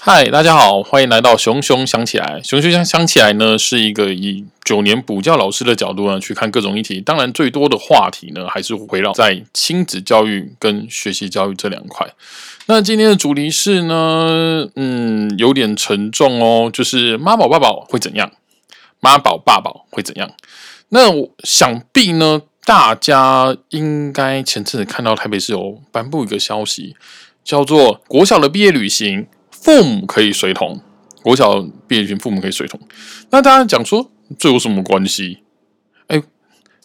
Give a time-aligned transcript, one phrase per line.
[0.00, 2.40] 嗨，大家好，欢迎来到熊熊想起来。
[2.42, 7.00] 熊熊想想起来呢，是一个以九年补教老师的角度呢去看各种议题。
[7.00, 12.06] 当然，最多的话题呢还是围绕在亲子教育跟学习教育这两块。
[12.66, 18.32] 那今天的主题是呢，嗯，有点沉重哦，就是妈宝爸宝会怎样？
[19.00, 20.30] 妈宝爸宝会怎样？
[20.90, 26.94] 那我想必呢，大家应该前阵子看到台北市有颁布一个消息，
[27.42, 29.28] 叫做国小的毕业旅行。
[29.64, 30.78] 父母可以随同，
[31.22, 32.78] 国小毕业旅行，父母可以随同。
[33.30, 35.38] 那大家讲说，这有什么关系？
[36.08, 36.22] 哎，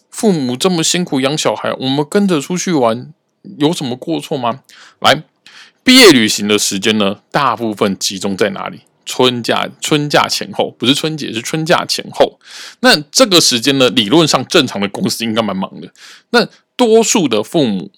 [0.08, 3.12] 父母这么辛苦养小孩，我们跟着出去玩，
[3.58, 4.62] 有什么过错吗？
[5.00, 5.24] 来，
[5.84, 8.80] 毕业旅行的时间呢，大部分集中在哪里？
[9.04, 12.40] 春假，春假前后，不是春节，是春假前后。
[12.80, 15.92] 那这个时间呢，理论上正常的公司应该蛮忙的。
[16.30, 17.90] 那多数的父母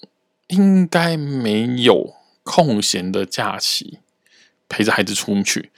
[0.49, 3.99] 应该没有空闲的假期。
[4.73, 5.71] 陪着孩子出去，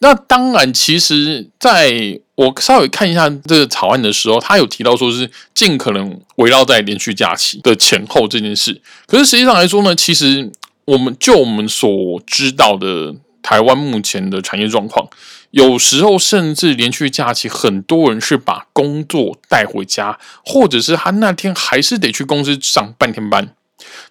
[0.00, 8.82] 那当然，其实在我稍微看一下这个草案的时候，他有提到说是尽可能围绕在连续假期的前后这件事。
[9.06, 10.52] 可是实际上来说呢，其实
[10.84, 15.08] 我们就我们所知道的台湾目前的产业状况，
[15.52, 23.48] 有时候甚至连续假期，很多人是把工作带回家，或者是他那天还是得去公司上半天班。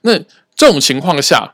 [0.02, 0.18] 那
[0.56, 1.54] 这种情况下。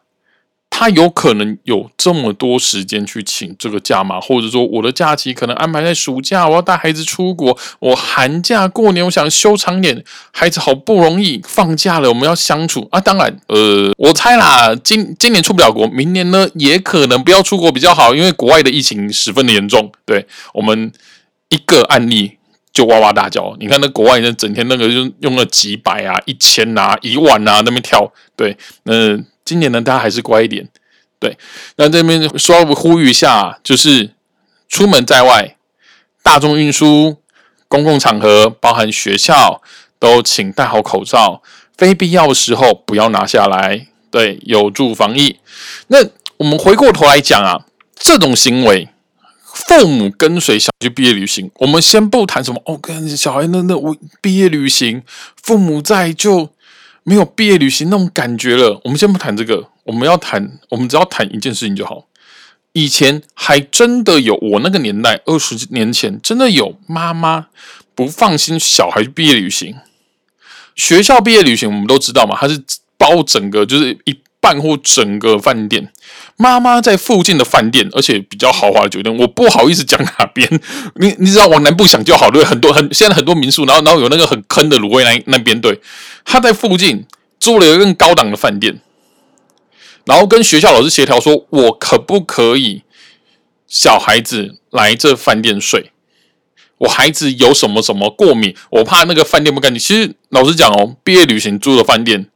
[0.79, 4.17] 他有可能有这么多时间去请这个假吗？
[4.21, 13.01] 或者说，我的假期可能安排在暑假，我要带孩子出国；我寒假过年，我想休长点，孩子好不容易放假了，我们要相处啊。
[13.01, 19.91] 当然，呃，我猜啦，今今年出不了国，明年呢也可能不要出国比较好，因为国外的疫情十分的严重。
[20.05, 20.93] 对我们
[21.49, 22.37] 一个案例
[22.71, 29.25] 就哇哇大叫，你看那国外人整天那个就用了几百啊、一千啊、一万啊那边跳，对，嗯。
[29.49, 30.69] 今年呢，大家还是乖一点，
[31.17, 31.35] 对。
[31.77, 34.11] 那这边说呼吁一下，就是
[34.67, 35.55] 出门在外，
[36.21, 37.17] 大众运输、
[37.67, 39.59] 公共场合，包含学校，
[39.97, 41.41] 都请戴好口罩，
[41.75, 45.39] 非必要的时候不要拿下来，对，有助防疫。
[45.87, 45.97] 那
[46.37, 47.65] 我们回过头来讲啊，
[47.95, 48.87] 这种行为，
[49.51, 55.01] 父母跟随小去毕业旅行，我们先不谈什么哦，跟小孩那那我毕业旅行，
[55.41, 56.51] 父母在就。
[57.09, 58.79] 没有毕业旅行那种感觉了。
[58.83, 62.05] 我们先不谈这个，我们要谈，我们只要谈一件事情就好。
[62.73, 67.47] 以前还真的有，我那个年代二十年前，真的有妈妈
[67.95, 69.75] 不放心小孩去毕业旅行。
[70.75, 72.61] 学校毕业旅行我们都知道嘛，它是
[72.95, 75.91] 包整个，就是一半或整个饭店。
[76.37, 80.47] 妈妈在附近的饭店，而且比较豪华的酒店，我不好意思讲哪边。
[80.95, 85.79] 你你知道往南部想就好，对，很多很现在很多民宿，然后然后有那个很坑的卤味那那边，对，
[86.23, 87.05] 他在附近
[87.39, 88.79] 租了一个更高档的饭店，
[90.05, 92.83] 然后跟学校老师协调说，我可不可以
[93.67, 95.91] 小孩子来这饭店睡？
[96.79, 99.77] 我孩子有什么什么过敏，我怕那个饭店不干净。
[99.77, 102.27] 其实老实讲哦，毕业旅行住的饭店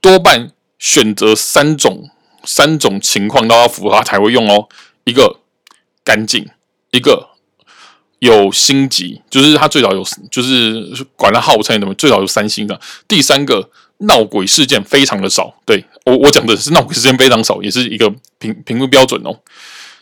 [0.00, 2.10] 多半选择三种。
[2.48, 4.68] 三种情况都要符合才会用哦。
[5.02, 5.40] 一个
[6.04, 6.46] 干净，
[6.92, 7.30] 一个
[8.20, 12.80] 有星级，就是它最少有，就是管它号称什么，最少有三星的。
[13.08, 15.52] 第三个闹鬼事件非常的少。
[15.64, 18.08] 对我我讲的是闹鬼事件非常少，也是一个
[18.38, 19.40] 评评估标准哦。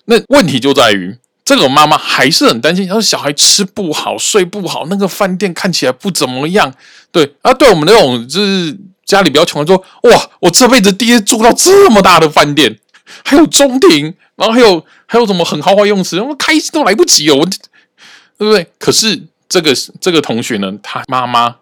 [0.05, 6.75] 那问题就在于，这个妈妈还是很担心，她说小孩吃不好，睡不好，那个饭店看起来不怎么样。
[7.11, 8.77] 对啊，对我们那种就是。
[9.05, 12.79] 家里比较穷，说哇，我这辈子第一次住到这么大的饭店，
[13.25, 18.67] 还有中庭，然后还有还有什么很豪华用词，我开心都来不及哦，我对不对？
[18.79, 21.57] 可是这个这个同学呢，他妈妈，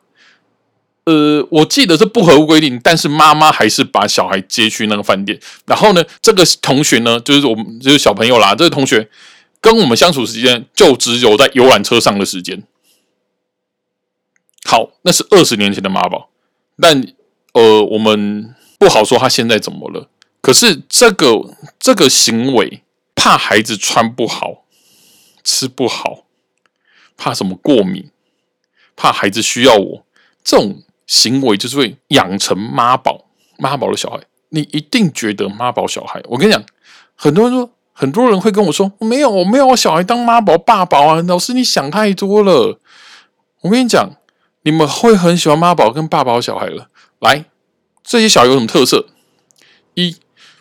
[1.04, 5.38] 呃，我记得是不合规定，但是妈妈还是把小孩接去那个饭店。
[5.66, 9.08] 然后呢，这个同学呢，就是我们就是小朋友啦，这个同学
[9.60, 12.62] 跟我们相处时间就只有在游览车上的时间。
[14.64, 16.30] 好，那是二十年前的妈宝，
[16.80, 17.04] 但。
[17.52, 20.08] 呃，我们不好说他现在怎么了。
[20.40, 22.82] 可是这个这个行为，
[23.14, 24.64] 怕孩子穿不好、
[25.44, 26.24] 吃不好，
[27.16, 28.10] 怕什么过敏，
[28.96, 30.04] 怕孩子需要我，
[30.42, 33.26] 这种行为就是会养成妈宝
[33.58, 34.18] 妈宝的小孩。
[34.48, 36.62] 你一定觉得妈宝小孩，我跟你讲，
[37.14, 41.22] 很多人说，很多人会跟我说，没有，我没有我小孩当妈宝爸宝啊。
[41.22, 42.80] 老师，你想太多了。
[43.60, 44.16] 我跟你讲，
[44.62, 46.88] 你们会很喜欢妈宝跟爸宝小孩了。
[47.20, 47.44] 来，
[48.04, 49.06] 这些小孩有什么特色？
[49.94, 50.16] 一，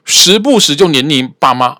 [0.05, 1.77] 时不时就黏你爸妈，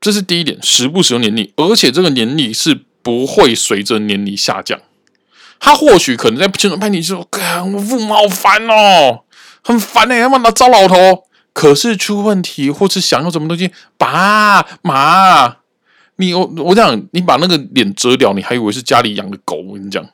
[0.00, 4.80] 这是第一点，时不时就黏你，而且这个黏你是不会随着年龄下降。
[5.60, 7.26] 他或许可能在青春叛逆时候，
[7.72, 9.24] 我父母好烦哦，
[9.62, 11.24] 很烦哎，他妈的糟老头，
[11.54, 15.56] 可是出问题或是想要什么东西，爸妈，
[16.16, 19.56] 你我我讲，你把那个脸遮掉，你还以为是家里养的狗。
[19.56, 20.04] 我跟你讲，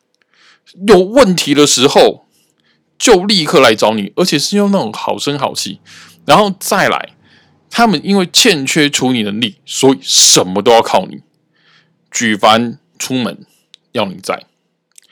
[0.87, 2.27] 有问题的时候
[3.01, 5.81] 就立刻来找你，而且是用那种好声好气，
[6.25, 7.15] 然后再来。
[7.73, 11.21] 他们因为欠缺处理能力，所以什么都要靠你。
[12.11, 13.47] 举凡出门
[13.93, 14.45] 要你在，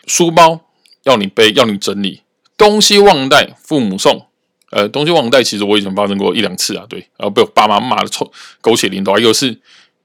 [0.08, 0.62] 书包
[1.04, 2.22] 要你背，要你整理，
[2.56, 4.26] 东西忘带父母送。
[4.72, 8.30] 呃，东西忘带其实我以前发生过一两次啊，对，然后被我爸妈骂的臭
[8.60, 9.12] 狗血淋头。
[9.12, 9.56] 还有是，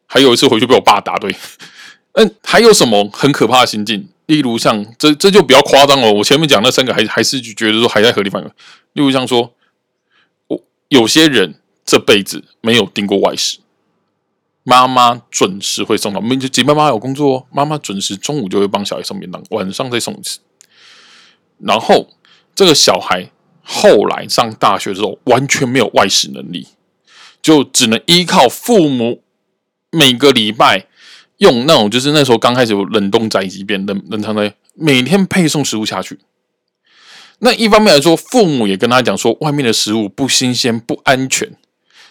[0.06, 1.36] 还有一次回去被我爸打，对。
[2.12, 4.08] 嗯，还有什么很可怕的心境？
[4.26, 6.12] 例如像这这就比较夸张了。
[6.12, 8.50] 我前面讲那三个还还是觉得说还在合理范围。
[8.94, 9.54] 例如像说，
[10.48, 11.56] 我有些人。
[11.86, 13.60] 这辈子没有订过外食，
[14.64, 16.20] 妈妈准时会送到。
[16.22, 20.40] 我们就姐妹妈有工作，妈妈准时中午就会帮小孩送便当，晚上再送一次。
[21.60, 22.08] 然后
[22.56, 23.30] 这个小孩
[23.62, 26.70] 后来上大学之后，完全没有外食能力，
[27.42, 29.22] 就只能依靠父母
[29.92, 30.88] 每个礼拜
[31.44, 36.18] 用那种，就是那时候刚开始有冷冻宅急便、冷冷藏的，每天配送食物下去。
[37.40, 41.52] 那一方面来说，父母也跟他讲说，外面的食物不新鲜、不安全。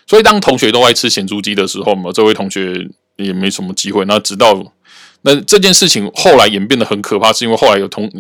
[0.07, 2.87] 所以，当同学都爱吃咸猪鸡的时候嘛，这位同学
[3.17, 4.05] 也没什么机会。
[4.05, 4.63] 那直到
[5.23, 8.11] 那这件事情后来演变得很可怕，是因为后来有同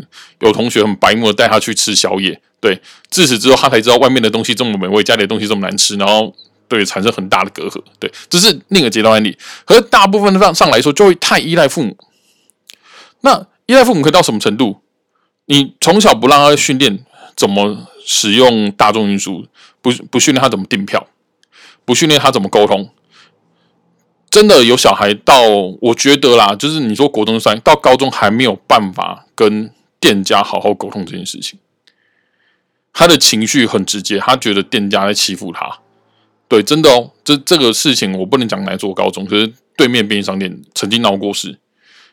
[0.41, 2.41] 有同学很白目的带他去吃宵夜。
[2.61, 2.81] 对，
[3.11, 6.35] 自此之后他才知道外面的东西这么美味，家里的东西这么难吃，然后
[6.77, 7.83] 对产生很大的隔阂。
[7.99, 9.37] 对，这是另一个阶段案例。
[9.65, 11.97] 可是大部分上上来说，就会太依赖父母。
[13.21, 14.83] 那依赖父母可以到什么程度？
[15.47, 17.05] 你从小不让他训练
[17.37, 19.47] 怎么使用大众运输，
[19.81, 21.07] 不不训练他怎么订票。
[21.85, 22.91] 不训练他怎么沟通，
[24.31, 25.43] 真的有小孩到，
[25.81, 29.69] 我觉得啦，就是你说国中三到高中还没有办法跟
[29.99, 31.59] 店家好好沟通这件事情，
[32.93, 35.81] 他的情绪很直接，他觉得店家在欺负他。
[36.53, 41.59] 对，真的哦，这这个事情我不能讲来做高中，可是对面便利商店曾经闹过事，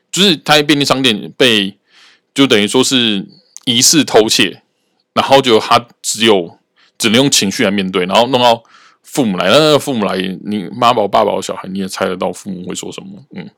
[0.09, 1.77] 就是他便利商店被
[2.33, 3.27] 就等于说是
[3.65, 4.61] 疑似偷窃，
[5.11, 6.57] 然后就他只有
[6.97, 8.63] 只能用情绪来面对，然后弄到。
[9.01, 10.15] 父母来，那父母来，
[10.45, 13.25] 你妈宝、爸宝、小孩，你也猜得到父母会说什么？
[13.33, 13.49] 嗯，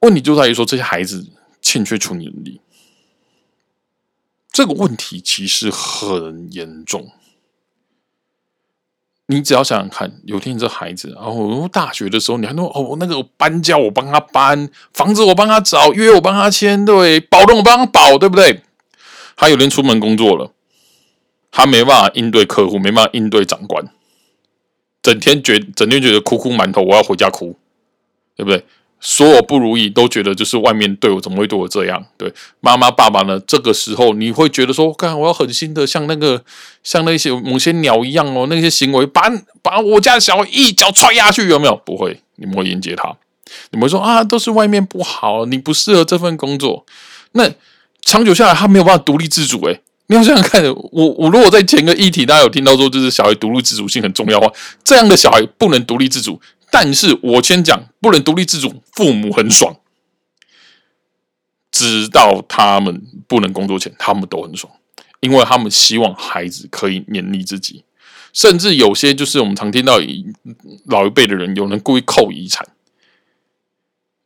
[0.00, 1.26] 问题就在于说这些孩子
[1.62, 2.60] 欠缺处理能力，
[4.52, 7.10] 这个问题其实很严重。
[9.30, 18.62] 你只要想想看，有天你这孩子，然后大学的时候，你还说哦，那个搬家我帮他搬，房子我帮他找，约我帮他签，对，保证我帮他保，对不对？
[19.36, 20.50] 还有人出门工作了，
[21.52, 23.84] 他没办法应对客户，没办法应对长官。
[25.00, 27.56] 整天觉整天觉得哭哭馒头，我要回家哭，
[28.36, 28.64] 对不对？
[29.00, 32.04] 所有不如意都觉得就是外面对我怎么会对我这样？
[32.18, 33.40] 对妈妈爸爸呢？
[33.46, 36.42] 这个时候你会觉得说，看我要狠心的像那个
[36.84, 39.30] 像那些某些鸟一样哦，那些行为把
[39.62, 41.74] 把我家小孩一脚踹下去，有没有？
[41.84, 43.16] 不会，你们会迎接他，
[43.70, 46.84] 你们说啊，都是外面不好，你不适合这份工作。
[47.32, 47.50] 那
[48.02, 50.62] 长久下来，他没有办法独立自主，诶你要想想看，
[50.92, 54.52] 我我如果在前个议题，大家有听到说，就是小孩独立自主性很重要话，
[54.84, 56.40] 这样的小孩不能独立自主。
[56.70, 59.76] 但是我先讲，不能独立自主，父母很爽，
[61.70, 64.72] 直到他们不能工作前，他们都很爽，
[65.20, 67.84] 因为他们希望孩子可以勉励自己，
[68.32, 69.98] 甚至有些就是我们常听到
[70.86, 72.68] 老一辈的人，有人故意扣遗产，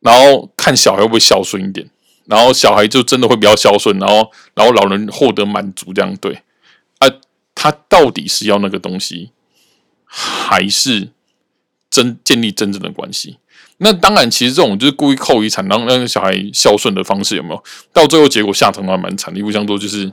[0.00, 1.90] 然后看小孩会不会孝顺一点。
[2.26, 6.42] 然后小孩就真的会比较孝顺，然后然后老人获得满足，这样对
[6.98, 7.06] 啊？
[7.54, 9.30] 他到底是要那个东西，
[10.06, 11.10] 还是
[11.94, 13.36] 真建立真正的关系？
[13.78, 17.64] 那当然，其实这种就是故意扣遗产，让让小孩孝顺的方式有没有？
[17.92, 20.10] 到最后结果下场还蛮惨，的，一不像说就是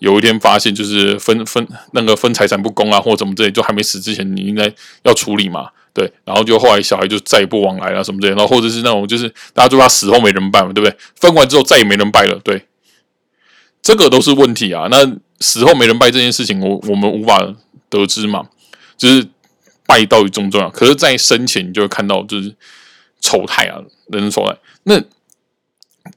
[0.00, 4.72] 有一天发现就是分分那个分财产不公啊，或者怎么之类，就还没死之前，你应该
[5.04, 5.68] 要处理嘛。
[5.92, 10.96] 对，然后就后来小孩就再也不往来了什么之类，然后或者是那种就是大家就怕死后没人拜嘛，对不对？
[11.16, 12.64] 分完之后再也没人拜了，对，
[13.82, 14.86] 这个都是问题啊。
[14.88, 14.98] 那
[15.40, 17.44] 死后没人拜这件事情，我我们无法
[17.88, 18.46] 得知嘛，
[18.96, 19.26] 就是
[19.90, 20.70] 拜到底重不重要？
[20.70, 22.54] 可是，在生前你就会看到就是
[23.20, 24.56] 丑态啊，人丑态。
[24.84, 25.02] 那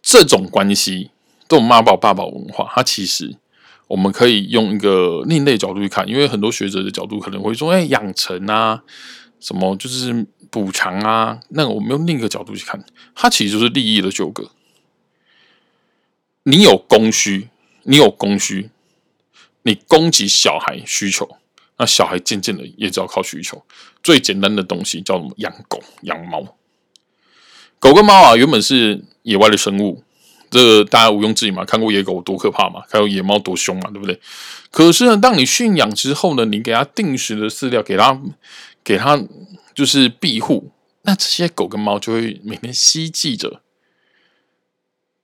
[0.03, 1.10] 这种关系，
[1.50, 3.36] 这种妈宝爸宝文化，它其实
[3.88, 8.84] 我们可以用一个另类角度去看，因为很多学者的角度可能会说，哎，养成啊。
[9.39, 11.39] 什么就是补偿啊？
[11.50, 12.82] 那我们用另一个角度去看，
[13.15, 14.51] 它其实就是利益的纠葛。
[16.44, 17.50] 你有供需，
[17.84, 18.70] 你有供需，
[19.63, 21.27] 你供给小孩需求，
[21.83, 23.61] 那小孩渐渐的也只要靠需求。
[24.01, 25.33] 最简单的东西叫什么？
[25.35, 26.55] 养狗、养猫。
[27.77, 30.01] 狗跟猫啊，原本是野外的生物，
[30.49, 34.17] 这大家毋庸置疑嘛，看过野狗多可怕嘛，看过野猫多凶嘛，对不对？
[34.71, 38.17] 可是呢，当你驯养之后呢，你给它定时的饲料，给它
[38.81, 39.21] 给它
[39.75, 40.71] 就是庇护，
[41.01, 43.61] 那这些狗跟猫就会每天希冀着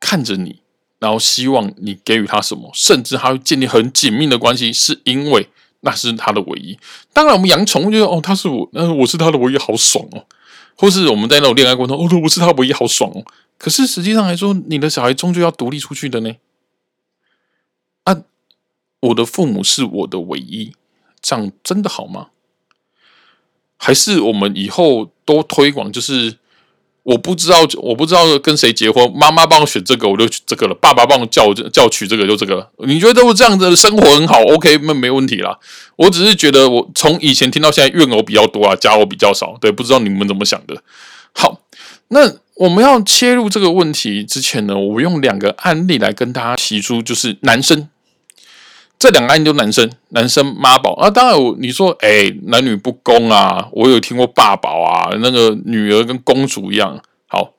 [0.01, 0.61] 看着你，
[0.99, 5.47] 然后希望你给予它什么，甚至它会建立很紧密的关系，是因为
[5.81, 6.77] 那是他的唯一。
[7.13, 10.25] 当然，我们养宠物觉得哦，他是我，呃，我是他的唯一，好爽哦。
[10.75, 13.24] 或是我们在那种恋爱过程中，哦，我是他唯一，好爽哦。
[13.57, 16.36] 可是实际上来说，你的小孩终究要独立出去的呢。
[18.03, 18.21] 啊，
[19.01, 20.74] 我的父母是我的唯一，
[21.21, 22.29] 这样真的好吗？
[23.77, 26.38] 还是我们以后都推广，就是？
[27.09, 29.11] 我不知道，我不知道跟谁结婚。
[29.15, 30.75] 妈妈帮我选这个，我就这个了。
[30.75, 32.71] 爸爸帮我叫叫取这个，就这个了。
[32.85, 35.57] 你觉得我这样子的生活很好？OK，那没问题啦。
[35.95, 39.57] 我只是觉得，我从以前听到现在，怨偶比较多啊，家偶比较少。
[39.59, 40.83] 对，不知道你们怎么想的。
[41.33, 41.61] 好，
[42.09, 47.87] 那我们要切入这个问题之前呢，我用两个案例来跟大家提出，就是男生
[49.00, 51.10] 这两个案例都男生，男生妈宝啊。
[51.10, 53.70] 当然，我你说，哎，男女不公啊。
[53.72, 57.53] 我有听过爸宝啊，那个女儿跟公主一样好。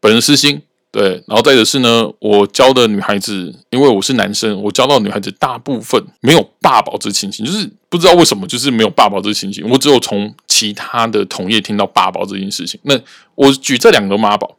[0.00, 9.68] 本人私心，对，然后再者是呢，我教的女孩子，因为我是男生，我教到女孩子大部分没有爸宝之情形，就是不知道为什么，就是没有爸宝之情形。
[9.68, 12.80] 我只有从其他的同业听到爸宝这件事情。
[12.84, 12.98] 那
[13.34, 14.56] 我举这两个妈宝，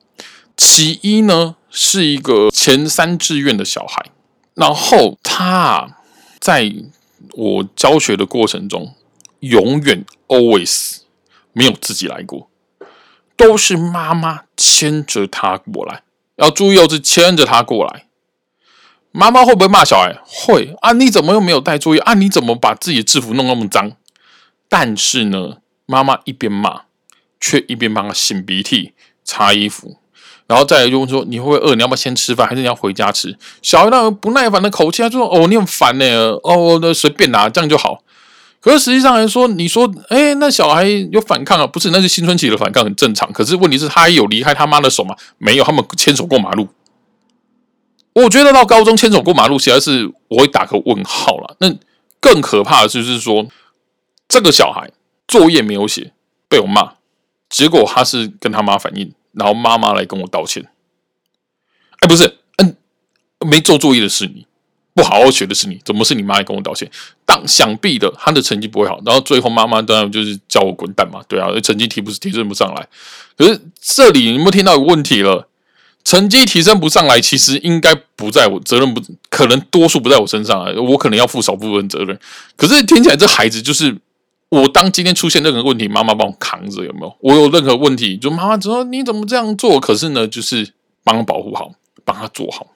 [0.56, 4.06] 其一呢是一个前三志愿的小孩，
[4.60, 5.96] 然后他
[6.42, 6.70] 在
[7.32, 8.94] 我教学的过程中，
[9.40, 10.98] 永远 always
[11.54, 12.50] 没有自己来过。
[13.38, 16.04] 都是妈妈牵着他过来，
[16.36, 18.08] 要注意哦，是牵着他过来。
[19.12, 20.20] 妈妈会不会骂小孩？
[20.26, 20.92] 会啊！
[20.92, 22.16] 你怎么又没有带作业啊？
[22.16, 23.94] 你怎么把自己的制服弄那么脏？
[24.68, 26.82] 但是呢，妈妈一边骂，
[27.40, 29.98] 却一边帮他擤鼻涕、擦衣服，
[30.50, 31.76] 然后再来就问说：“你会不会饿？
[31.76, 36.06] 你要不要先吃饭，还是你要回家吃？”小孩那种不耐烦的口气，他说：“哦，你很烦呢，
[36.44, 38.04] 哦，那随便拿，这样就好。”
[38.60, 41.68] 可是实际上来说，你说，哎，那小孩有反抗啊？
[41.68, 43.32] 不是，那是青春期的反抗，很正常。
[43.32, 45.16] 可是问题是，他有离开他妈的手吗？
[45.38, 46.68] 没有，他们牵手过马路。
[48.14, 51.56] 我觉得到高中牵手过马路，实在是我会打个问号了。
[51.60, 51.72] 那
[52.20, 53.46] 更可怕的就是说，
[54.28, 54.90] 这个小孩
[55.28, 56.12] 作业没有写，
[56.50, 56.94] 被我骂，
[57.48, 60.68] 结果他是跟他妈反映，然后妈妈来跟我道歉。
[62.00, 62.76] 哎，不是，嗯，
[63.46, 64.46] 没做作业的是你。
[64.96, 66.90] 不好好学的是你，怎么是你妈来跟我道歉？
[67.26, 72.86] 当想必的，他的成绩不会好，然后最后妈妈当然就是叫我滚蛋嘛，对啊，成绩提不提升不上来。
[73.38, 75.48] 可是这里你有没有听到有问题了？
[76.04, 82.20] 成绩提升不上来，其实应该不在我责任，不可能多数不在我身上啊，我可能要负少部分责任。
[82.58, 83.96] 可是听起来这孩子就是
[84.50, 87.16] 我，当今天出现任何问题，妈妈帮我扛着，有没有？
[87.20, 89.80] 我有任何问题，就妈妈说你怎么这样做？
[89.80, 91.72] 可是呢，就是帮他保护好，
[92.04, 92.68] 帮他做好。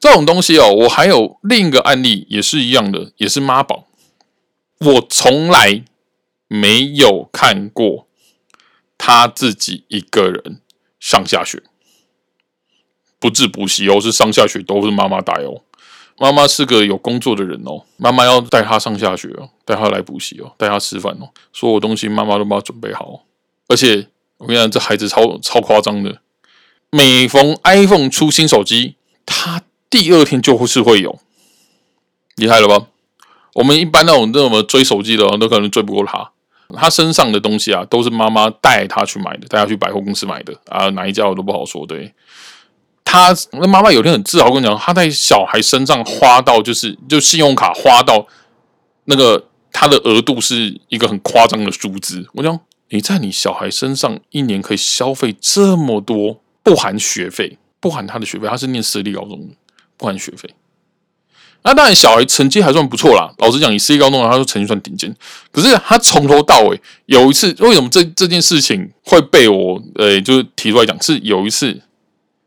[0.00, 3.86] 这种东西哦，我还有另一个案例也是一样的，也是妈宝。
[4.80, 5.84] 我从来
[6.48, 8.08] 没有看过
[8.98, 10.60] 他自己一个人
[10.98, 11.62] 上下学，
[13.20, 15.62] 不治补习哦，是上下学都是妈妈带哦。
[16.22, 23.24] 妈妈是个有工作的人哦，妈妈要带他上下学哦，带他来补习哦，带他吃饭哦，所有东西妈妈都帮他准备好。
[23.66, 24.06] 而且
[24.38, 26.20] 我跟你讲，这孩子超超夸张的，
[26.90, 28.94] 每逢 iPhone 出新手机，
[29.26, 29.62] 他。
[29.90, 31.18] 第二天就会是会有，
[32.36, 32.86] 厉害了吧？
[33.52, 36.30] 我们一般那种那种追手机的，都可能追不过他。
[36.74, 41.86] 他身上的东西啊，都是妈妈带他去买的，带他去百货公司买的啊，哪一家我都不好说。
[41.86, 42.14] 对，
[43.12, 48.26] 他那妈妈有天很自豪跟你讲，他在小孩身上花到就是就信用卡花到
[49.04, 52.26] 那个他的额度是一个很夸张的数字。
[52.32, 59.54] 我讲你在你小孩身上一年可以消费这么多，不含学费，不含他的学费，他是念私立高中的。
[59.98, 60.48] 不含学费，
[61.62, 63.30] 那当然小孩成绩还算不错啦。
[63.36, 65.14] 老实讲，你私立高中他说成绩算顶尖。
[65.52, 71.00] 可是他从头到尾有一次，为什么这这件事情会被我呃，就是提出来讲？
[71.02, 71.80] 是有一次，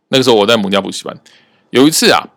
[0.10, 1.18] 那个时候我在某家补习班，
[1.70, 2.28] 有一次啊，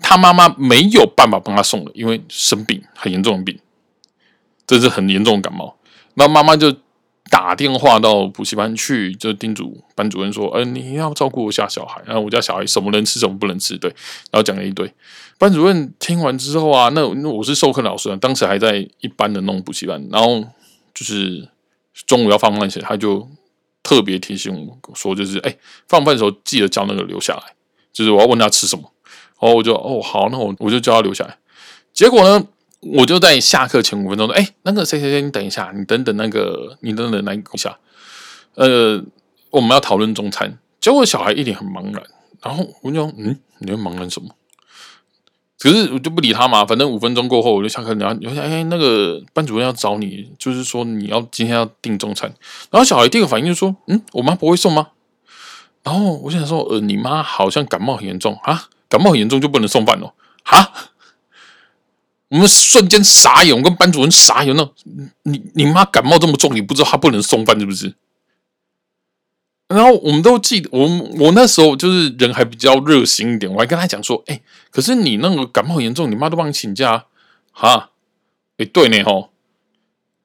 [0.00, 3.58] 他妈妈没有办法帮他送了，因为生病很严重的病，
[4.66, 5.76] 这是很严重的感冒。
[6.14, 6.74] 那妈妈就。
[7.30, 13.88] 打电话到补习班去，就叮嘱班主任说：“呃，你要照顾一下小孩，然后我家小孩什么能吃，什么不能吃。”对，
[14.30, 14.92] 然后讲了一堆。
[15.38, 20.42] 班主任听完之后啊，那那我是授课老师啊，当时还在一般的那种补习班，然后
[20.92, 21.48] 就是
[22.06, 23.26] 中午要放饭前，他就
[23.82, 25.56] 特别提醒我说：“就是哎，
[25.88, 27.42] 放饭的时候记得叫那个留下来，
[27.92, 28.92] 就是我要问他吃什么。”
[29.40, 31.36] 然后我就哦好，那我我就叫他留下来。
[31.92, 32.46] 结果呢？
[32.80, 37.78] 我就在下课前五分钟说：“哎，那个谁谁谁，你等一下，你等等那个，你等等来一下。
[38.54, 39.00] 呃，
[39.50, 42.02] 我们要讨论中餐。”结果小孩一脸很茫然，
[42.42, 44.34] 然后我就说，嗯，你在忙什么？
[45.62, 52.28] 可是我就不理他嘛，反正五分钟过后我就下课，然后你想，哎，那个班主任要找你，就是说你要今天要订中餐。
[52.72, 54.88] 然后小孩第一个反应就说，嗯，我妈不会送吗？
[55.84, 60.12] 然后我想说，呃，你妈好像感冒很严重啊，感冒很严重就不能送饭哦？
[60.42, 60.72] 哈？
[62.28, 64.68] 我们瞬间傻眼，我跟班主任傻眼，那
[65.22, 67.94] 你你妈感冒这么重，你不知道她不能送饭是不是？
[69.72, 70.86] 然后我们都记得，我
[71.18, 77.06] 我那时候就是人还比较热心一点，我还跟他讲说，哎，可是你那个感冒严重，你妈都帮你请假，
[77.50, 77.90] 哈，
[78.58, 79.30] 哎，对呢，吼，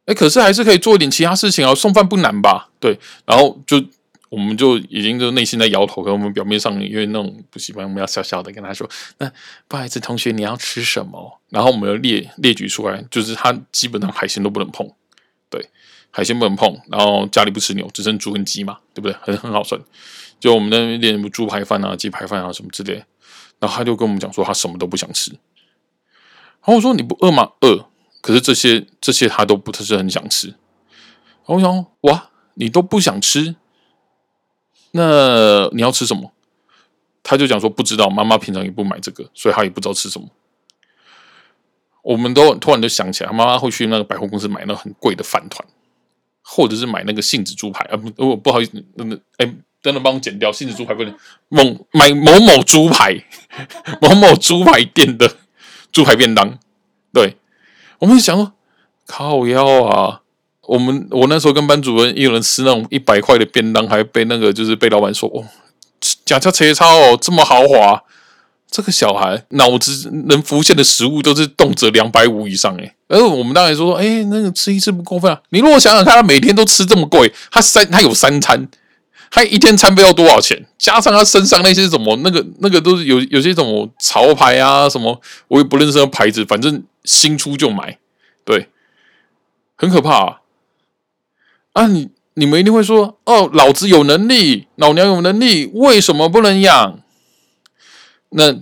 [0.05, 2.69] 哎，可是还是可以做一点其他事情啊，送饭不难吧？
[2.79, 3.83] 对，然后就
[4.29, 8.89] 我们就已经就内心在摇头，可我们表面上因为那种不喜欢，我们要笑笑的跟他说，
[9.19, 9.31] 那
[9.67, 11.39] 不好意思，同学你要吃什么？
[11.49, 14.91] 然后我们要列列举出来，就是他基本上海鲜都不能碰，
[15.49, 15.69] 对。
[16.17, 19.15] 海鲜不能碰，然后家里不吃牛，只剩猪跟鸡嘛，对不对？
[19.21, 19.79] 很 很好算。
[20.39, 22.95] 就我们那边练猪排饭啊、鸡排饭啊什么之类，
[23.59, 25.29] 然后他就跟我们讲说他什么都不想吃。
[25.29, 25.39] 然
[26.61, 27.51] 后我说你不饿吗？
[27.61, 27.85] 饿。
[28.19, 30.47] 可是这些这些他都不是很想吃。
[30.47, 30.57] 然
[31.45, 33.55] 后我想哇，你都不想吃，
[34.93, 36.31] 那你要吃什么？
[37.21, 40.27] 他就讲说不知道，妈妈平常也不买这个，所以他也不知道吃什么。
[42.01, 45.67] 我们都突然就想起来，妈妈会去那个百货公司买那很贵的饭团。
[46.49, 49.45] 或者是买那个杏子猪排啊不不好意思，那那哎，
[49.81, 51.13] 等等帮我剪掉杏子猪排不能
[51.49, 51.61] 某
[51.91, 53.21] 买某某猪排
[54.01, 55.29] 某某猪排店的
[55.91, 56.57] 猪排便当，
[57.13, 57.35] 对，
[57.99, 58.53] 我们想说
[59.05, 60.21] 靠腰啊，
[60.61, 65.43] 我们我那时候跟班主任一人吃那种一百块的便当，还被那个就是被老板说哦，
[66.23, 68.03] 假车车超哦这么豪华。
[68.69, 75.41] 这个小孩脑子能浮现的食物都是动辄两百五以上哎，而我们当然说，哎，那个吃一次不过分啊。
[75.49, 78.67] 你如果想想看，他每天都吃这么贵，他三他有三餐，
[79.31, 80.65] 他一天餐费要多少钱？
[80.77, 87.97] 加上他身上那些什么，那个那个都是有有些什么潮牌啊，什么我也不认识的牌子，反正新出就买，
[88.43, 88.67] 对，
[89.77, 90.41] 很可怕啊。
[91.71, 96.99] 啊，你你们一定会说，哦，老子有能力，老娘有能力，为什么不能养？
[98.29, 98.53] 那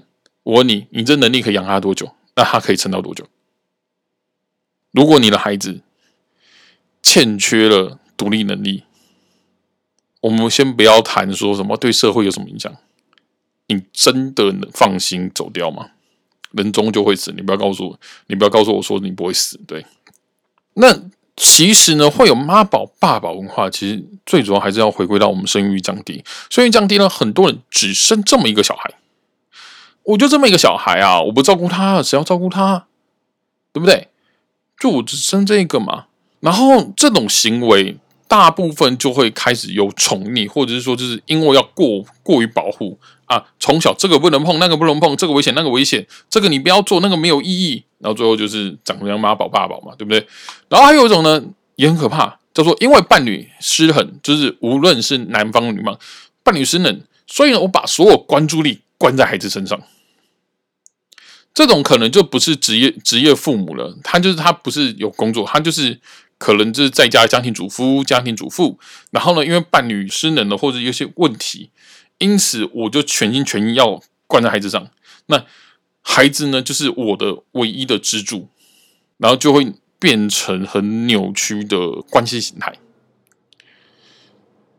[0.43, 2.11] 我问你，你这能力可以养他多久？
[2.35, 3.25] 那他可以撑到多久？
[4.91, 5.81] 如果你的孩子
[7.01, 8.83] 欠缺了独立能力，
[10.21, 12.75] 我们先不要谈说什么对社会有什么影响，
[13.67, 15.91] 你真的能放心走掉吗？
[16.51, 19.59] 人终究会死，你不要告诉我，你不要告诉我说你不会死。
[19.67, 19.85] 对，
[20.75, 21.01] 那
[21.35, 28.93] 其实呢，会有妈宝爸宝文化，其实最主要还是要回归到我们生育降低，生育降低呢，很多人只生这么一个小孩。
[30.05, 32.87] 我就这么一个小孩啊，我不照顾他，谁要照顾他？
[33.73, 34.09] 对不对？
[34.79, 36.05] 就我只生这个嘛。
[36.39, 47.83] 然后这种行为，大部分就会开始有宠溺，或者是说，就是因为要过过于保护啊，从小这个不能碰，那个不能碰，这个危险，那个危险，这个你不要做，那个没有意义。
[47.97, 50.27] 然后最后就是长成妈宝爸宝嘛，对不对？
[50.69, 51.43] 然后还有一种呢，
[51.77, 55.97] 也很可怕，叫做因为伴侣失衡，就是无论是男方女方，
[56.43, 59.81] 伴侣失能，所以呢，我把所有关注力关在孩子身上。
[61.55, 65.97] 这种可能就不是职业职业父母了，他就是他不是有工作，他就是
[66.37, 68.77] 可能就是在家家庭主夫、家庭主妇。
[69.11, 71.71] 然后呢，因为伴侣失能了或者有些问题，
[72.17, 74.85] 因此我就全心全意要关在孩子上。
[75.27, 75.45] 那
[76.01, 78.49] 孩子呢，就是我的唯一的支柱，
[79.17, 82.77] 然后就会变成很扭曲的关系形态。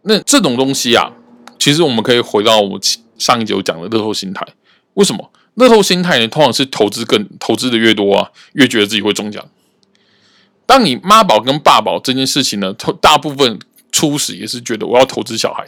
[0.03, 1.11] 那这种东西啊，
[1.59, 2.79] 其实我们可以回到我
[3.17, 4.47] 上一集有讲的乐透心态，
[4.93, 5.33] 为什么？
[5.57, 9.45] 乐透心态呢，通常是投资更投资的越多啊，越觉得自己会中奖。
[10.67, 13.59] 当你妈宝跟爸宝这件事情呢，大部分
[13.91, 15.67] 初始也是觉得我要投资小孩，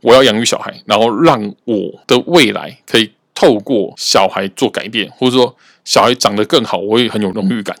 [0.00, 7.76] 我要养育小孩，然后让我的未来可以透过小孩做改变，或者说小孩长得更好，我也很有荣誉感。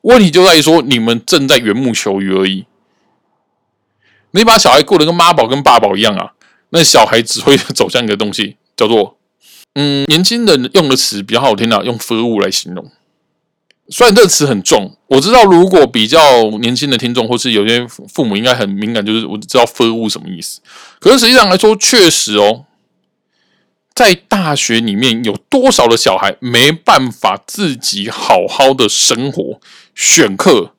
[0.00, 2.64] 问题就在于说，你们正在缘木求鱼而已。
[4.30, 6.32] 你把小孩过得跟妈宝跟爸宝一样啊，
[6.70, 9.18] 那小孩只会走向一个东西，叫做。
[9.74, 12.90] 嗯，年轻人用的词比较好听啊，用“服务”来形容。
[13.88, 20.60] 虽然这个词很重，我知道如果比较年轻的听众或是有些父母应该很敏感，就是我知道“服务”什么意思。
[21.00, 22.64] 可是实际上来说，确实哦，
[23.94, 29.60] 在大学里面有多少的小孩没办法自己好好的生活、
[29.94, 30.72] 选课，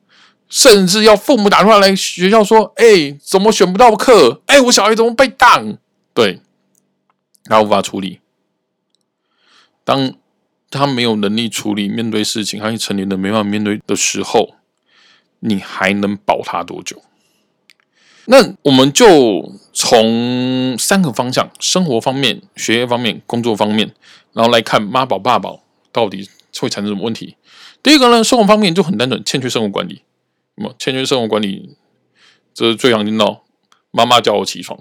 [0.49, 4.41] 甚至要父母打电话来学校说：“哎，怎么选不到课？
[4.47, 5.77] 哎，我小孩怎么被挡？”
[6.15, 6.39] 对，
[7.43, 8.19] 他无法处理。
[9.85, 10.13] 当
[10.69, 14.55] 他没有能力处理面对事情，他一成年的没办法面对的时候，
[15.39, 17.01] 你还能保他多久？
[18.25, 23.93] 那我们就从三个方向：生活方面、学业方面、工作方面，
[24.33, 26.27] 然后来看妈宝爸宝到底
[26.59, 27.37] 会产生什么问题。
[27.83, 30.01] 第一个呢，生活方面就很单纯，欠缺生活管理。
[30.55, 31.77] 那么欠缺生活管理，
[32.53, 33.43] 这是最常听到
[33.91, 34.79] 妈妈叫我起床。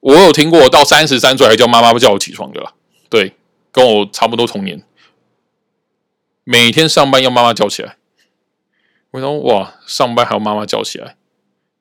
[0.00, 2.72] 我有听过到三十三岁还叫妈妈不叫我起床的，
[3.08, 3.34] 对，
[3.72, 4.82] 跟我差不多同年。
[6.44, 7.96] 每天上班要妈妈叫起来，
[9.12, 11.16] 我说哇，上班还要妈妈叫起来，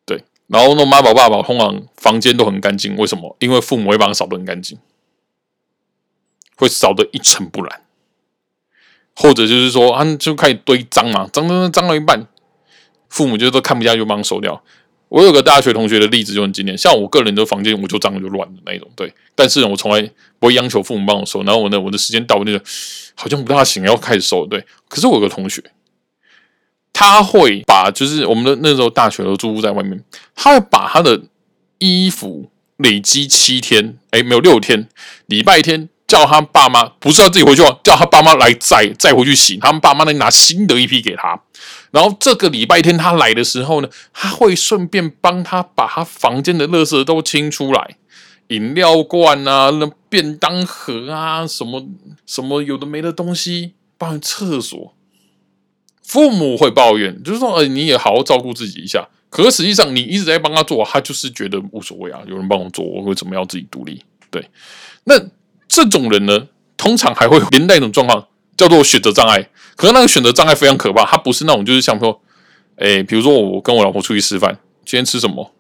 [0.06, 0.24] 对。
[0.48, 3.36] 然后那妈宝爸爸通常房间都很干净，为什么？
[3.40, 4.78] 因为父母会帮他扫得很干净，
[6.56, 7.86] 会扫得一尘不染。
[9.16, 12.28] 或者就是说，啊，就开始堆脏嘛，脏脏脏了一半，
[13.10, 14.64] 父母就都看不下去，就帮收掉。
[15.10, 19.14] 我有个大学同学的例子就很经典，像我个人的房间，我就脏就乱的那一种，对。
[19.36, 20.02] 但是呢，我从来
[20.40, 22.62] 不会央求父母帮我收，然后我呢，我的时间到，那个
[23.16, 24.64] 好像不大行，要开始收，对。
[24.88, 25.64] 可是我有个同学，
[26.94, 30.04] 他会把就是我们的那时候大学都住在外面，
[30.36, 31.22] 他会把他的
[31.80, 34.88] 衣服累积七天，哎，没有六天，
[35.26, 35.90] 礼拜天。
[36.10, 39.58] 叫他爸妈不是要自己回去哦，叫他爸妈来载载回去洗。
[39.58, 41.40] 他们爸妈呢拿新的一批给他，
[41.92, 47.98] 然后这个礼拜天他来的时候呢，他会顺便帮他把他房间的垃圾都清出来，
[48.48, 51.86] 饮料罐啊、那便当盒啊、什么
[52.26, 54.94] 什么有的没的东西，包括厕所。
[56.04, 59.08] 父母会抱怨，就是说，呃，你也好好照顾自己一下。
[59.30, 64.04] 可是实际上，你一直在帮他做，他就是觉得无所谓啊，有人帮我做，我为什么要自己独立？
[64.30, 64.50] 对，
[65.04, 65.16] 那。
[65.72, 66.48] 这种人呢，
[66.78, 69.48] 通常还会连带一种状况，叫做选择障碍。
[69.80, 72.22] 可是那个选择障碍非常可怕，他不是那种就是想说，
[72.76, 75.54] 哎，比如说我跟我老婆出去吃饭，今天吃什么？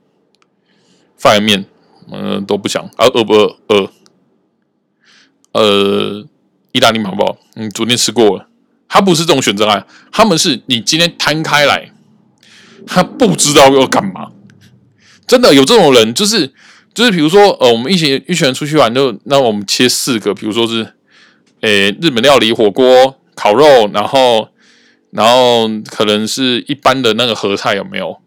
[1.17, 1.63] 饭面，
[2.11, 3.57] 嗯，都不想啊，饿不饿？
[3.67, 3.91] 饿。
[5.53, 6.25] 呃，
[6.73, 8.49] 意大利面包，嗯，昨天吃过了。
[8.89, 11.93] 他不是这种选择障碍，他们是你今天摊开来，
[12.85, 14.31] 他不知道要干嘛。
[15.25, 16.53] 真的有这种人，就是。
[16.91, 20.95] 就是比如说，呃，我们一群一群人出去玩，就那我们切四个，比如说是，
[21.61, 24.49] 诶，日本料理火锅烤肉，然后，
[25.11, 28.19] 然后可能是一般的那个合菜有没有？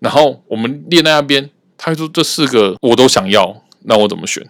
[0.00, 4.42] 然后我们列在那边，他说这四个我都想要，那我怎么选？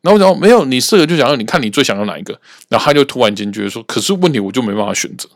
[0.00, 2.40] 然后我讲没有，你四个就想要，你看你最想要哪一个？
[2.70, 5.28] 然后他就突然间觉得说，可是问题我就没办法选择，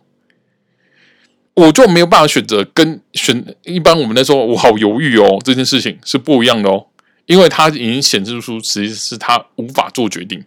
[1.52, 6.86] 我就没有办法选择，跟选一般我们那时候我好犹豫哦，这件事情是不一样的哦。
[7.26, 10.42] 因为他已经显示出，其实是他无法做决定。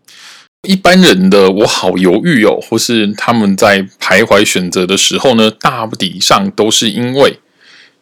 [0.66, 7.40] 一般人的我好犹豫哦，或是他们在徘徊选择的时候呢，大体上都是因为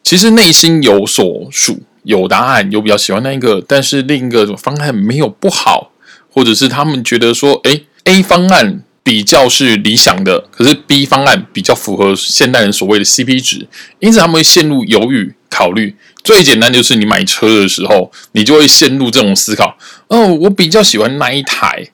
[0.04, 5.92] 其实内心有所属，有答案，有比较喜欢那一个，但是另一个方案没有不好，
[6.30, 13.68] 或者是他们觉得说，哎，A 方案比较是理想的，可是 B 方案比较符合现代人所谓的 CP 值，
[14.00, 15.96] 因此他们会陷入犹豫考虑。
[16.24, 19.78] 最简单就是你买车的时候，你就会陷入这种思考。
[20.08, 21.90] 哦，我比较喜欢那一台，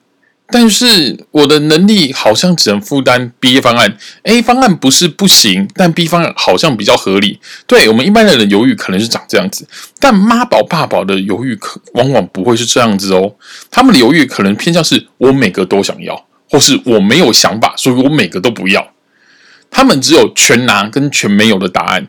[0.52, 3.98] 但是我的能力好像只能负担 B 方案。
[4.24, 7.40] A 方案不是不行，但 B 方案好像比较合理。
[7.68, 9.68] 对我们一般人的犹豫可能是长这样子，
[10.00, 13.36] 但妈宝爸宝的犹豫可往往不会是这样子哦。
[13.70, 18.94] 他们的犹豫可能偏向是我每个都想要，或是我没有想法，所以我每个都不要。
[19.72, 22.08] 他们只有全拿跟全没有的答案。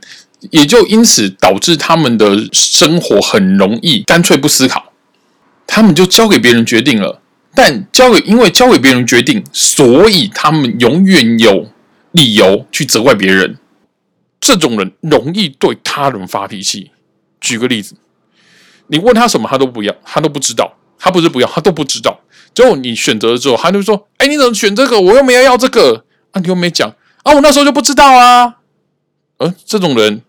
[0.48, 4.94] 也就因此导致他们的生活很容易干脆不思考，
[5.66, 7.19] 他们就交给别人决定了。
[7.62, 11.68] 但交给因为交给别人决定，所以他们永远有
[12.12, 13.59] 理由去责怪别人。
[14.40, 16.90] 这种人容易对他人发脾气。
[17.38, 17.96] 举个例子，
[18.87, 20.73] 你问他什么，他都不要，他都不知道。
[20.99, 22.18] 他不是不要，他都不知道。
[22.55, 24.99] 最后你选择了之后，他就说：“哎，你怎么选这个？
[24.99, 26.88] 我又没有要这个啊，你又没讲
[27.25, 28.57] 啊，我那时候就不知道啊。”
[29.37, 30.23] 呃，这种人。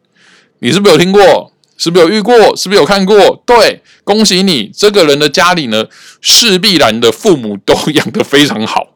[0.60, 1.51] 你是不是有听过？
[1.82, 2.56] 是不是有遇过？
[2.56, 3.42] 是不是有看过？
[3.44, 5.88] 对，恭喜你，这个人的家里呢，
[6.22, 8.90] 势必然的父母都养得非常好。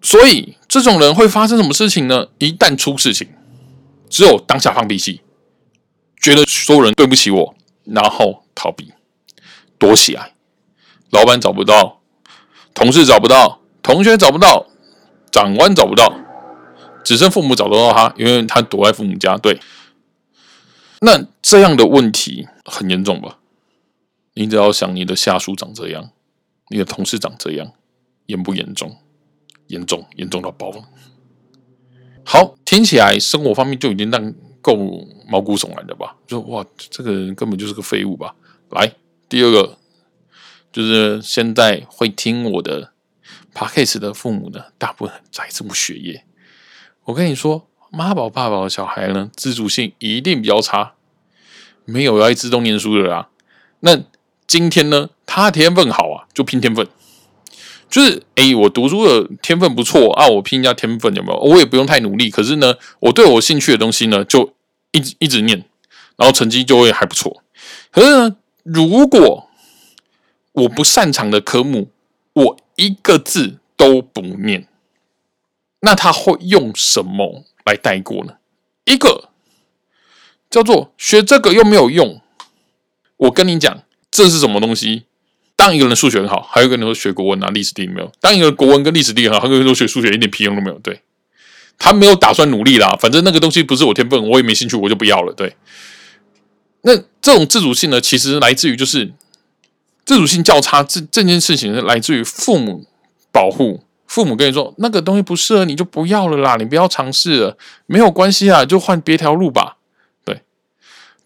[0.00, 2.28] 所以这种人会发生什么事情呢？
[2.38, 3.26] 一旦出事情，
[4.08, 5.20] 只有当下放脾气，
[6.22, 8.92] 觉得所有人对不起我，然后逃避，
[9.78, 10.34] 躲起来。
[11.10, 11.98] 老板找不到，
[12.72, 14.64] 同事找不到，同学找不到，
[15.32, 16.14] 长官找不到，
[17.02, 19.36] 只剩父母找得到他，因为他躲在父母家。
[19.36, 19.58] 对。
[21.00, 23.38] 那这样的问题很严重吧？
[24.34, 26.10] 你只要想你的下属长这样，
[26.70, 27.72] 你的同事长这样，
[28.26, 28.96] 严不严重？
[29.68, 30.72] 严重，严重到爆。
[32.24, 34.76] 好，听起来生活方面就已经让够
[35.28, 36.16] 毛骨悚然的吧？
[36.26, 38.34] 就哇，这个人根本就是个废物吧？
[38.70, 38.94] 来，
[39.28, 39.78] 第二个
[40.72, 42.92] 就是现在会听我的
[43.54, 46.24] podcast 的父母呢，大部分在乎学业。
[47.04, 47.68] 我跟你说。
[47.90, 50.94] 妈宝爸宝的小孩呢，自主性一定比较差。
[51.84, 53.28] 没有要自动念书的啦。
[53.80, 53.98] 那
[54.46, 56.86] 今天呢，他天分好啊，就拼天分。
[57.88, 61.38] 就是哎，我读书的天分不错啊，我拼一下天分有没有？
[61.40, 64.52] 我也不用太努力，可是呢，我对我兴趣的东西呢，就
[64.92, 65.64] 一直一直念，
[66.16, 67.42] 然后成绩就会还不错。
[67.90, 69.48] 可是呢，如果
[70.52, 71.90] 我不擅长的科目，
[72.34, 74.68] 我一个字都不念，
[75.80, 78.34] 那他会用什么来带过呢？
[78.84, 79.28] 一个
[80.50, 82.20] 叫做学这个又没有用。
[83.18, 85.04] 我跟你讲，这是什么东西？
[85.56, 90.78] 当一个人数学很好，还有一个人说学国文啊、历史地理没有；当一个国文跟历史地理很好，还有一个人说学数学一点屁用都没有。
[90.78, 91.02] 对，
[91.76, 95.32] 他没有打算努力啦，反正那个东西不是我天分，我也没兴趣，我就不要了。
[95.32, 95.56] 对，
[96.82, 99.12] 那这种自主性呢，其实来自于就是
[100.04, 100.84] 自主性较差。
[100.84, 102.86] 这这件事情是来自于父母
[103.32, 109.76] 保护，父母跟你说那个东西不适合你就不要了啦，你不要尝试了，没有关系啊，就换别条路吧。
[110.24, 110.42] 对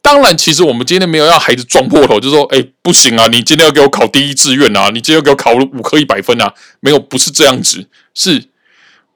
[0.03, 8.49] 当然，其实我们今天没有要孩子撞破头，就说：“哎，不行啊，你今天要给我考第一志愿啊，你今天要给我考五科一百分啊。”没有，不是这样子，是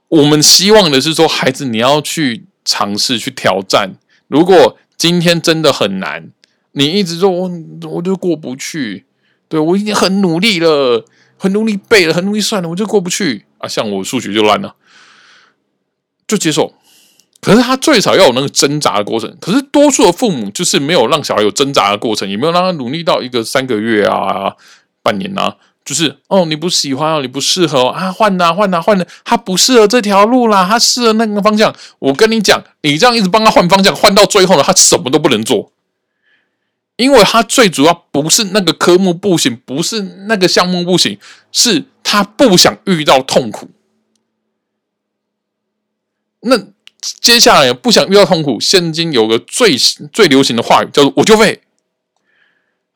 [0.08, 3.96] 我们希望的是说，孩子你要去尝试去挑战。
[4.28, 6.30] 如果今天真的很难，
[6.70, 7.50] 你一直说我
[7.90, 9.06] 我就过不去，
[9.48, 11.04] 对我已经很努力了，
[11.36, 13.68] 很努力背了，很努力算了，我就过不去啊。
[13.68, 14.74] 像我数学就烂了，
[16.26, 16.74] 就接受。
[17.40, 24.52] 可是他最少要有那个挣扎的过程，可是多数的父母就是没有让小孩有挣扎的过程，也没有让他努力到一个三个月啊、
[25.02, 31.72] 半年啊，就是哦你不喜欢哦，你不适合啊，换呐换呐换的，他不适合这条路啦，他适合那个方向。
[32.00, 35.70] 我跟你讲，你这样一直帮他换方向，换到最后呢，他什么都不能做，
[36.96, 41.18] 因为他最主要不是那个科目不行，不是那个项目不行，
[41.52, 43.70] 是他不想遇到痛苦。
[46.40, 46.68] 那。
[47.20, 49.76] 接下来不想遇到痛苦，现今有个最
[50.12, 51.60] 最流行的话语叫做“我就废”，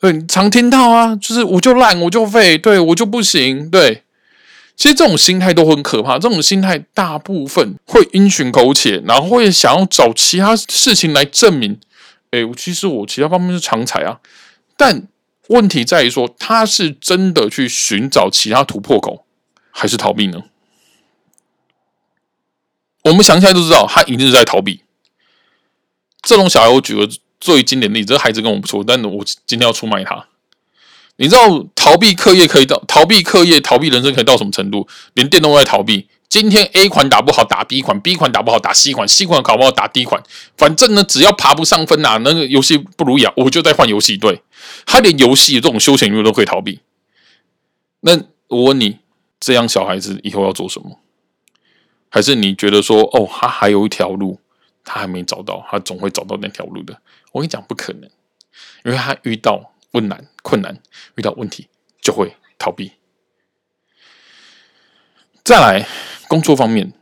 [0.01, 4.03] 对，常听到啊，就是我就烂，我就废，对我就不行，对。
[4.75, 11.79] 其实这种心态都很可怕，这种心态大部分会因循苟且，然后会想要找其他事情来证明，
[12.31, 14.21] 哎，其实我其他方面是常才啊。
[14.77, 15.09] 但
[15.49, 19.25] 问题在于说，他是真的去寻找其他突破口，
[19.71, 20.45] 还是逃避呢？
[23.05, 24.83] 我们想起来都知道，他一定是在逃避。
[26.23, 27.09] 这种小孩，我举个
[27.41, 30.27] 最经典例子，这孩子跟我不错，但我今天要出卖他。
[31.17, 34.87] 你知道逃避课业可以到逃避课业、逃避人生可以到什么程度？
[35.15, 36.09] 连电动都在逃避。
[36.31, 40.23] 今天 A 款打不好打 B 款，B 款打不好打 C 款，C 款考不好打 D 款。
[40.57, 44.17] 反正呢，只要爬不上分啊，那个游戏不如意啊，我就在换游戏。
[44.17, 44.41] 对
[44.87, 46.81] 他连游戏这种休闲娱乐都可以逃避。
[48.03, 48.17] 那
[48.47, 49.01] 我问你，
[49.41, 51.01] 这样小孩子以后要做什么？
[52.09, 54.39] 还是你觉得说，哦，他还有一条路，
[54.85, 56.97] 他还没找到，他总会找到那条路的。
[57.33, 58.09] 我跟你讲，不可能，
[58.85, 60.81] 因为他遇到困难、困难，
[61.17, 61.67] 遇到问题
[62.01, 62.93] 就会逃避。
[65.43, 65.89] 再来，
[66.31, 66.93] 工作方面，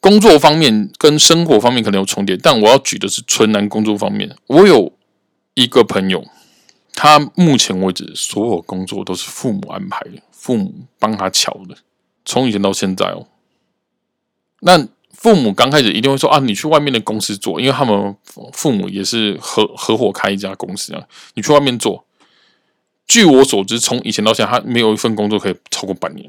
[0.00, 4.34] 工作方面跟生活方面可能有重叠，但我要举的是纯男工作方面。
[4.48, 4.92] 我有
[5.54, 6.24] 一个朋友，
[6.92, 11.76] 他目前为止所有工作都是父母安排的，父母帮他瞧的，
[12.24, 13.28] 从以前到现在哦。
[14.58, 18.16] 那父母刚开始一定会说啊，你去外面的公司做，因为他们
[18.52, 21.04] 父母也是合合伙开一家公司啊。
[21.34, 22.04] 你去外面做，
[23.06, 26.28] 据我所知，从以前到现在，他没有一份工作可以超过半年，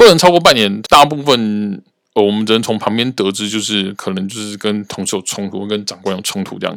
[0.00, 0.80] 不能超过半年。
[0.88, 1.82] 大部分
[2.14, 6.74] 我们只能从旁边得知，就是可能就是跟同事有冲突，跟长官有冲突这样。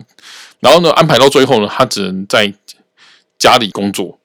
[0.60, 2.54] 然后呢，安排到最后呢，他只能在
[3.40, 4.20] 家里工作。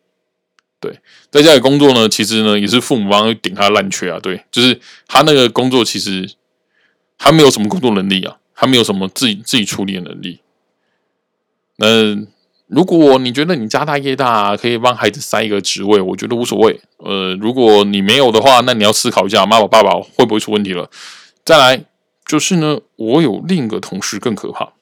[0.81, 0.99] 对，
[1.31, 4.19] 在家里工作呢，其实呢也是父母帮顶他烂缺啊。
[4.21, 6.29] 对，就是他那个工作其实
[7.17, 10.41] 他没有什么工作能力啊，他没有什么自己自己处理的能力。
[11.77, 11.87] 那
[12.69, 16.81] 如果你觉得你家大业大，可以帮孩子塞一个职位，我觉得无所谓。
[16.99, 20.91] 呃，如果你没有的话，那你要思考一下，妈妈爸爸会不会出问题了？
[21.45, 21.83] 再来
[22.27, 24.73] 就是呢，我有另一个同事更可怕，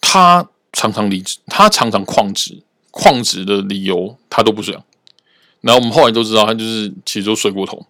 [0.00, 4.82] 他常常离职，他常常旷职，旷职的理由他都不讲。
[5.60, 7.84] 然后我们后来都知道，他就是其实都睡过头。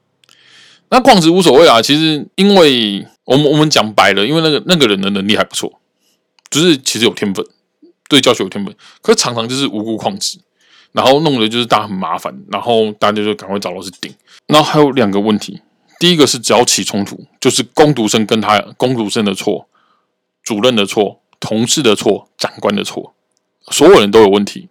[0.91, 5.81] 那矿职无所谓啊，其实因为我们我们讲白了，因为那个那个人的能力还不错，
[6.51, 7.45] 就是其实有天分，
[8.09, 10.39] 对教学有天分，可是常常就是无故旷职，
[10.93, 14.15] 然后弄得就是大家很麻烦，然后大家就赶快找老师顶。
[14.47, 15.61] 然后还有两个问题，
[15.99, 19.69] 第一个是只要起冲突，就是攻读生跟他攻读生的错，
[20.43, 23.15] 主任的错，同事的错，长官的错，
[23.71, 24.69] 所有人都有问题。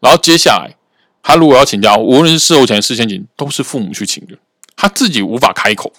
[0.00, 0.76] 然后接下来。
[1.22, 4.38] 他如果要请假，无论是事后请、事先请，都是父母去请的。
[4.74, 5.92] 他自己无法开口，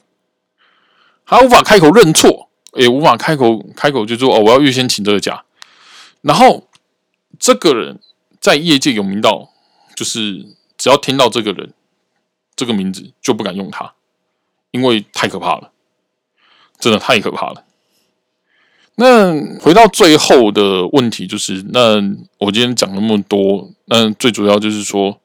[1.27, 5.43] 他无法开口认错，也无法开口开口就说：“哦，我要预先请这个假。”
[6.21, 6.67] 然后
[7.39, 7.99] 这个人
[8.39, 9.49] 在业界有名到，
[9.95, 10.45] 就是
[10.77, 11.73] 只要听到这个人
[12.55, 13.93] 这个名字就不敢用他，
[14.71, 15.71] 因为太可怕了，
[16.79, 17.65] 真的太可怕了。
[18.95, 21.95] 那回到最后的问题，就是那
[22.37, 25.19] 我今天讲那么多，那最主要就是说，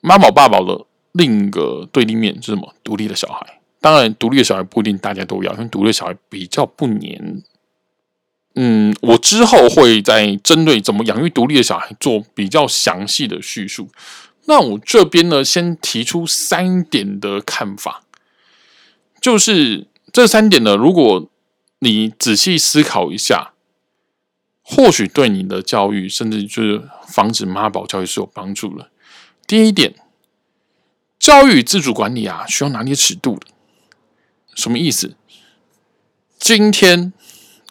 [0.00, 2.74] 妈宝爸宝的另一个对立面是什么？
[2.82, 3.60] 独立的小孩。
[3.80, 7.42] 当然，独立的小孩不一定大家都要，因为独立的小孩比较不黏。
[8.54, 13.88] 嗯，我之后会在针对怎么养育独立的小孩做比较详细的叙述。
[14.46, 18.04] 那我这边呢，先提出三点的看法，
[19.20, 21.28] 就是这三点呢，如果
[21.80, 23.52] 你仔细思考一下，
[24.62, 28.90] 或许对你的教育，甚至就是防止妈宝教育是有帮助的。
[29.46, 29.94] 第一点，
[31.18, 33.46] 教育自主管理啊，需要拿捏尺度的。
[34.54, 35.16] 什么意思？
[36.38, 37.12] 今天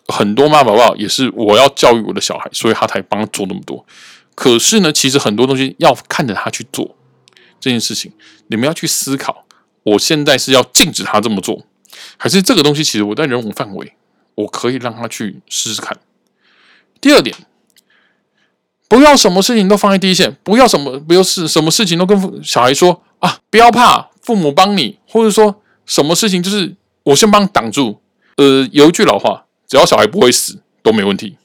[0.07, 3.85] 很多妈宝爸也是我要教育我的小孩，所以他才帮他做那么多。
[4.35, 6.95] 可是呢，其实很多东西要看着他去做
[7.59, 8.11] 这件事情，
[8.47, 9.45] 你们要去思考：
[9.83, 11.63] 我现在是要禁止他这么做，
[12.17, 13.93] 还是这个东西其实我在人物范围，
[14.35, 15.97] 我可以让他去试试看。
[16.99, 17.35] 第二点，
[18.87, 25.59] 不要什么事情都放在第一线，不要什么不要是什么事情都跟小孩说啊，不要怕，父母帮你，或者说。
[25.85, 27.99] 什么事情就是我先帮挡住。
[28.37, 29.42] 呃，有一句老话，
[29.73, 31.35] 只要小孩不会死都没问题。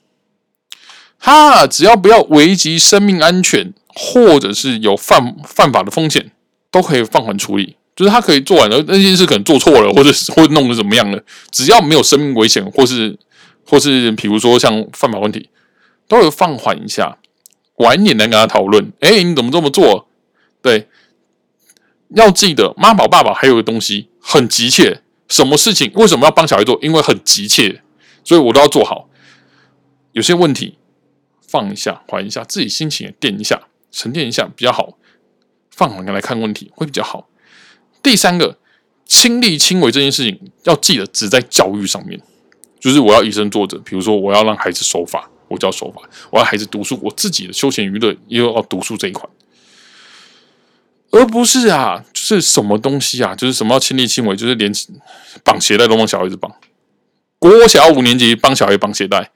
[1.17, 6.31] 哈，只要不要危及生命安全，或者是有犯犯法的风险，
[6.71, 7.77] 都可以放缓处理。
[7.97, 11.19] 就是他可以做完了那件事，可能做错了，或者 或者弄得怎么样了，
[11.51, 13.19] 只要没有生命危险，或是
[13.65, 15.49] 或是比如说像犯法问题，
[16.07, 17.17] 都有放缓一下，
[17.77, 18.93] 晚一点来跟他讨论。
[19.01, 20.07] 哎，你怎么这么做？
[20.61, 20.87] 对。
[22.15, 26.79] 要记得，妈宝爸爸还有个东西很急切，什么事情为什么要帮小孩做？
[26.83, 27.83] 因为很急切，
[28.29, 29.09] 所以我都要做好。
[30.13, 30.77] 有些问题
[31.41, 34.99] 放一下，缓一下，自己心情也垫一下，沉淀一下比较好。
[35.71, 37.31] 放缓来看问题会比较好。
[38.03, 38.59] 第三个，
[39.07, 42.21] 亲力亲为这件事情要记得只在教育上面，
[42.79, 43.79] 就是我要以身作则。
[43.79, 49.27] 比如说，我要让孩子守法，我就要守法；我要孩子读书，我自己的休闲娱乐也要读书这一块。
[51.13, 54.71] 而不是啊，就是什么东西啊，就是什么要亲力亲为，就是连
[55.43, 56.55] 绑鞋带都帮小孩子绑。
[57.39, 59.31] 国小五年级帮小孩绑鞋带，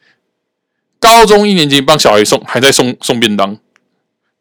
[0.98, 3.58] 高中一年级帮小孩送，还在送送便当，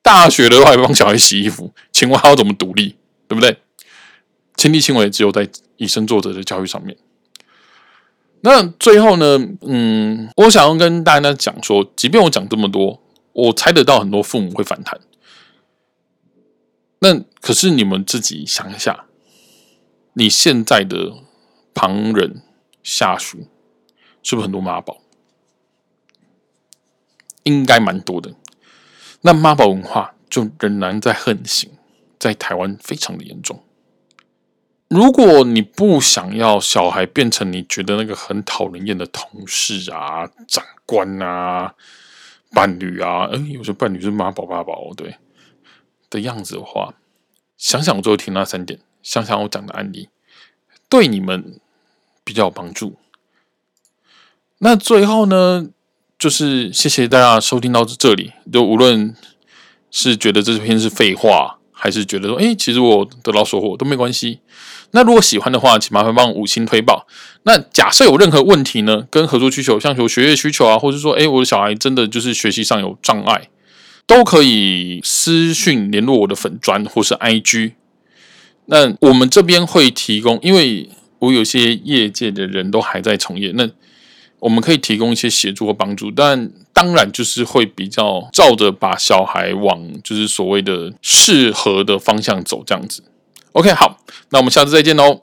[0.01, 2.95] 大学的话还帮小孩洗衣服，请问还要怎么独立？
[3.27, 3.57] 对不对？
[4.57, 5.47] 亲力亲为只有在
[5.77, 6.97] 以身作则的教育上面。
[8.41, 13.01] 那最后呢，嗯，我想要跟大家讲说，即便我讲这么多，
[13.33, 14.99] 我猜得到很多父母会反弹。
[16.99, 19.05] 那可是你们自己想一下，
[20.13, 21.13] 你现在的
[21.73, 22.41] 旁人
[22.83, 23.47] 下属
[24.23, 25.01] 是不是很多妈宝？
[27.43, 28.33] 应该蛮多的。
[29.21, 31.71] 那妈宝文化就仍然在横行，
[32.19, 33.63] 在台湾非常的严重。
[34.87, 41.73] 如果你不想要小孩变成你觉得那个很讨人厌的同事啊、长官啊、
[42.51, 45.15] 伴侣啊，哎，有些伴侣是妈宝爸宝，对。
[46.09, 46.93] 的样子的话，
[47.55, 50.09] 想想我最后听那三点，想想我讲的案例，
[50.89, 51.60] 对你们
[52.23, 52.97] 比较有帮助。
[54.59, 55.67] 那最后呢，
[56.19, 58.31] 就是谢谢大家收听到这里。
[58.51, 59.15] 就无论
[59.89, 64.39] 是觉得这篇是废话，还是觉得说，哎，其实我得到收获都没关系。
[64.91, 67.07] 那如果喜欢的话，请麻烦帮五星推报。
[67.43, 73.49] 那假设有任何问题呢，跟合作需求，像有学业需求啊，或者说，哎，我的小孩真的就是学习上有障碍。
[74.07, 77.73] 都可以私讯联络我的粉砖或是 IG，
[78.65, 80.89] 那我们这边会提供，因为
[81.21, 83.69] 我有些业界的人都还在从业，那
[84.39, 93.03] 我们可以提供一些协助和帮助，但当然就是会比较照着把小孩往就是所谓的适合的方向走这样子。
[93.51, 95.21] OK，好，那我们下次再见喽。